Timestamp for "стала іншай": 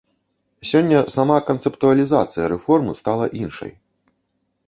3.01-3.71